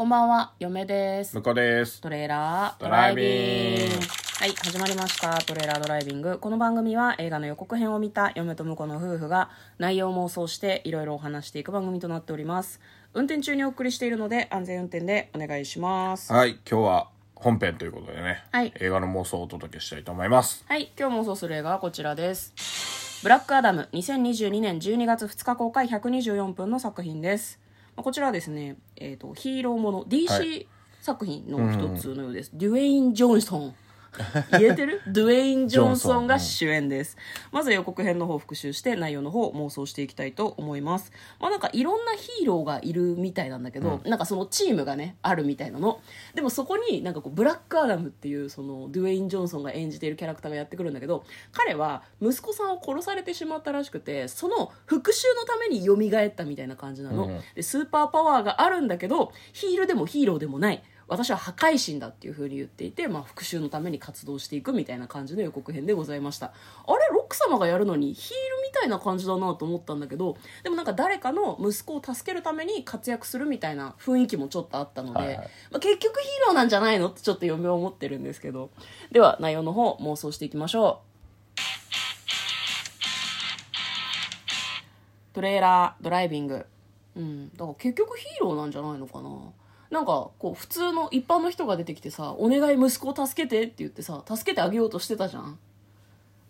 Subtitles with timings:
[0.00, 1.34] こんばんは、嫁です。
[1.34, 2.00] 向こうです。
[2.00, 3.94] トレーラードドライビング
[4.38, 5.36] はい、始まりました。
[5.42, 6.38] トレーラードライビング。
[6.38, 12.80] この番組は映画の予告編を見た嫁と婿の夫婦が内容を妄想していろいろお話していく番組となっております。
[13.12, 16.32] 運転中にお送りしているので安全運転でお願いします。
[16.32, 20.64] はい、今日は本編ということでね、はい映画の妄想をお届けしたいと思います。
[20.66, 23.20] はい、今日妄想する映画はこちらです。
[23.22, 27.60] ブラックアダム2022年12月2日公開124分の作品です。
[28.00, 30.66] まあこちらはですね、えっ、と、ヒーローもの、は DC
[31.02, 32.50] 作品の一つのようです。
[32.54, 33.74] デュエイン・ジョンソン。
[34.58, 35.00] 言えてる？
[35.06, 37.16] ドゥエイン・ジョンソンが主演です。
[37.52, 41.12] まず予告編の方を復習して内容の方を妄想していきたいと思います。
[41.40, 46.00] まあなんかいろんなヒーローがいるみたいなんだけど、なんかそのチームがね、あるみたいなの。
[46.34, 57.26] でもそこになんかこうブラックアダムっていうそのドゥエイン・ジョンソンが演じているキャラクターがやってくるんだけど、彼は息子さんを殺されてしまったらしくて、その復讐のために蘇ったみたいな感じなの。
[57.26, 60.82] うんで、スーパーパワーがあるんだけど、ヒールでもヒーローでもない。
[61.10, 66.46] 私は破壊神だっていう風に言っていて、まあ、復讐のために活動していくみたいな感じの予告編でございました。
[66.46, 66.50] あ
[66.96, 75.36] れロック様がやるのにヒールみたいな感じだなと思ったんだけどでもなんか誰かの息子を助けるために活躍するみたいな雰囲気もちょっとあったので、はいはい。
[75.72, 78.70] まあ、結局ヒーローなんじゃないのってちょっと嫁は思ってるんですけど。
[79.10, 81.10] では内容の方妄想していきましょう。
[85.32, 86.66] トレーラードライビング。
[87.16, 87.50] うん。
[87.50, 89.30] だから結局ヒーローなんじゃないのかな
[89.90, 95.58] なんかこう普通の一般の人が出てきてさ「お願い息子を助けて」って言ってさ助けてあげようとしてたじゃん。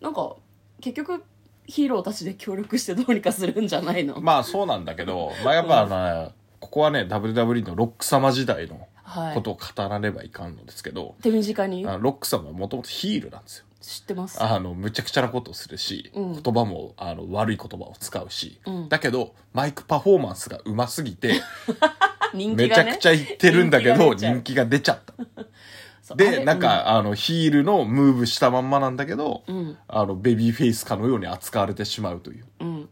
[0.00, 0.34] なんか
[0.80, 1.22] 結局
[1.66, 5.86] ヒーローたちで協力してどうにかするんじゃないの、まあそうなんだけど、まあやっぱ
[6.24, 9.34] ね、ここはね、WWE のロック様時代のはい。
[9.34, 11.82] ことを語らねばいかんのですけど、手短に？
[11.82, 13.64] ロック様はもともとヒールなんですよ。
[13.80, 14.42] 知ってます？
[14.42, 16.42] あの、むちゃくちゃなことをするし、うん。
[16.42, 18.88] 言葉もあの悪い言葉を使うし、うん。
[18.88, 21.40] だけど、マイクパフォーマンスが上手すぎて、
[22.34, 22.84] 人気がね。
[22.84, 25.14] めちゃくちゃ言ってるんだけど、人人気が出ちゃった。
[26.02, 29.76] そうあれで、なんか、あの、ヒールのムーブしたまんまなんだけど、うん。
[29.88, 32.88] あの、ベビーフェイスかのように扱われてしまうという、うん。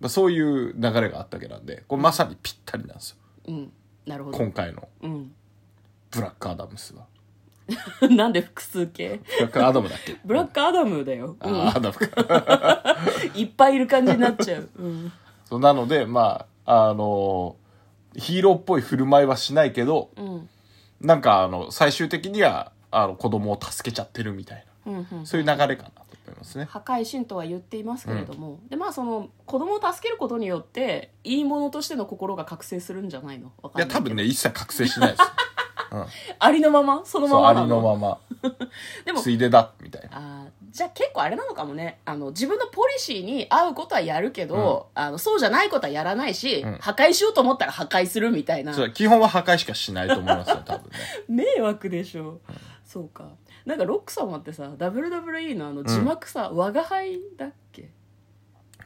[0.00, 3.16] まあ、そういう流れがあったわけなんで、これまさにぴったりなんですよ。
[3.46, 3.72] うん。
[4.06, 4.38] なるほど。
[4.38, 4.88] 今回の。
[5.02, 5.32] うん。
[6.10, 7.06] ブラックアダムスは。
[8.10, 9.20] なんで複数形？
[9.38, 10.16] ブラックアダムだっけ？
[10.24, 11.62] ブラックアダムだよ、うん。
[11.68, 12.96] あアダムか。
[13.34, 15.12] いっぱいいる感じになっちゃう、うん、
[15.46, 17.56] そうなので、まあ、あの、
[18.16, 20.48] ヒーローっぽい振る舞いはしないけど、うん。
[21.00, 26.64] なんか、あの、最終的には、あの、子供を助けちゃってるみたいうんうんな、そういう流れかなと思いますね。
[26.64, 33.48] 破壊神とは言っていますけれども、でまあその子供を助けることによっていいものとしての心が覚醒するんじゃないの？
[33.48, 33.98] いや、んないけど。
[33.98, 35.20] 多分ね、一切覚醒しないです。
[35.20, 35.26] よ。
[36.38, 37.02] ありのまま？
[37.04, 38.18] そのままなありのまま。
[39.04, 40.08] でもついでだ、みたいな。
[40.12, 42.00] あーじゃあ結構あれなのかもね。
[42.04, 46.78] あの自分のポリシーに合うことはやるけど、あのそうじゃないことはやらないし、うん。
[46.80, 48.74] 破壊しようと思ったら破壊するみたいな。
[48.74, 50.96] そう基本は破壊しかしないと思いますよ、 多分ね。
[51.28, 52.40] 迷惑でしょ、
[52.84, 53.28] そうか。
[53.64, 57.90] なんかロック様ってさ WWE のあの字幕さ、我が輩だっけ？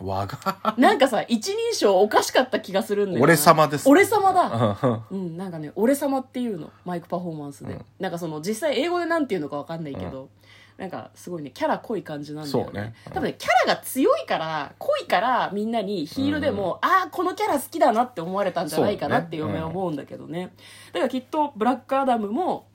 [0.01, 3.25] 我が、なんかさ一人称おかしかった気がするんだよな。
[3.25, 3.89] 俺様です。
[3.89, 4.79] 俺様だ。
[5.11, 6.71] ううんなんかね俺様っていうの。
[6.85, 7.85] マイクパフォーマンスで、うん。
[7.99, 10.29] なんかその実際英語でなんていうのかわかんないけど、
[10.77, 12.65] なんかすごいねキャラ濃い感じなんだよね。
[12.65, 12.95] そうね。
[13.07, 13.13] うん。
[13.13, 19.55] 多分ねキャラが強いから濃いからみんなにヒールでも、ああこのキャラ好きだなって思われたんじゃないかなってそうね。
[19.55, 20.53] 嫁は思うんだけどね。
[20.93, 22.69] だからきっとブラックアダムも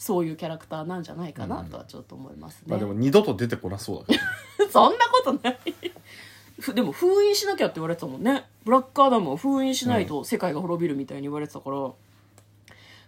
[0.00, 4.24] そういうキャラクターなんじゃないかなとはちょっと思いますね、まあでも二度と出てこなそうだか
[4.58, 4.70] ら、ね。
[4.72, 5.58] そんなことない。
[5.62, 5.74] ふ
[6.74, 8.44] でも封印しなきゃって言われてたもんね。
[8.64, 11.90] ブラックアダムを封印しないと世界が滅びるみたいに言われてたから、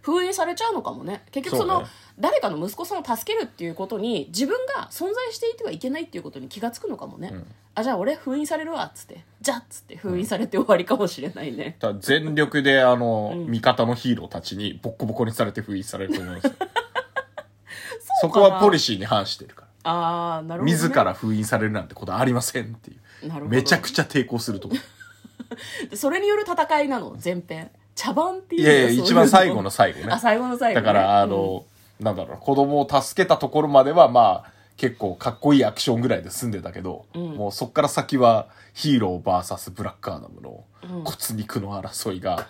[0.01, 1.25] 封印されちゃうのかもね。
[1.31, 1.87] 結局そのね。
[2.19, 7.47] 誰かの息子さんを助けるっていうことに自分が存在していてはいけないっていうことに気が付くのかもね、ん。
[7.75, 9.25] あじゃあ俺封印されるわっつって。
[9.41, 16.53] じゃあっつって封印されて終わりかもしれないね、ただ全力で、あの、味方のヒーローたちにボッコボコにされて封印されると思いますよ。
[18.21, 19.72] そこはポリシーに反してるから。
[19.85, 23.29] ああなるほど、ね、自ら封印されるなんてことありませんっていう。
[23.29, 23.57] なるほど。
[23.57, 25.89] めちゃくちゃ抵抗すると思う。
[25.91, 27.17] で それによる戦いなの？
[27.23, 27.71] 前編？
[27.95, 30.07] 茶番っていういやいや、一番最後の最後ね。
[30.13, 30.19] あ。
[30.19, 31.31] 最後の最後、ね、だから、あうん。
[31.31, 31.65] の、
[32.01, 40.65] なんだろう、子供を助けたところまでは、まあ、結構かっこいいアクションぐらいで済んでたけど、もうそっから先はヒーロー VS ブラックアダムの
[41.05, 41.05] 骨
[41.37, 42.49] 肉の争いが、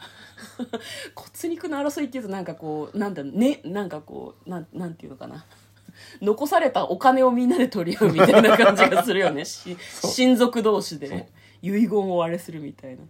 [1.14, 5.44] 骨肉の争いっていうとなんかこうなんだねなんかこうなんなんていうのかな
[6.20, 9.44] 残されたお金をみんなで取り合うみたいな感じがするよね。
[9.46, 11.28] し親族同士で
[11.62, 13.02] 遺言をあれするみたいな。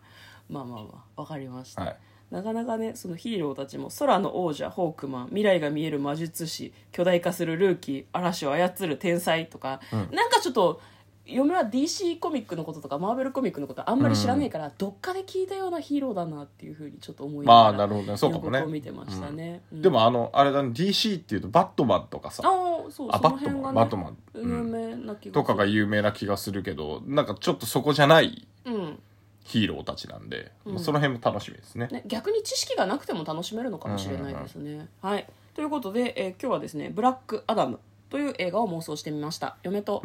[0.49, 1.97] まあまあまあわかりました、はい。
[2.31, 9.81] なかなかねそのヒーローたちも空の王者ホークマン未来が見える魔術師巨大化するルーキー嵐を操る天才とか、
[10.11, 10.81] なんかちょっと
[11.25, 18.17] 嫁は DC コミックのこととかマーベルコミックのことあんまり知らないから、どっかで聞いたようなヒーローだなっていうふうにちょっと思いながらまあなるほどね。
[18.17, 18.65] そうかもね。
[18.67, 19.83] 見てましたね、うん。
[19.83, 22.43] でもあのあれだね DC っていうとバットマンとかさ。
[22.45, 22.49] あ
[22.89, 24.17] あそうあバットマンバットマン。
[24.35, 28.99] 有名な気がとかが有名な気がするけどなんかちょっとそこじゃないうん。
[29.45, 30.75] ヒーローたちなんで、うん。
[30.75, 31.89] まあその辺も楽しみですね。
[31.93, 34.89] ね、逆に知識がなくても楽しめるのかもしれないですね。
[35.01, 37.79] はい、ということで、えー今日はですね「ブラックアダム」
[38.13, 39.57] という映画を妄想してみました。
[39.63, 40.03] 嫁と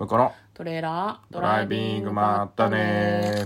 [0.54, 3.44] トレーラードドライビングまったね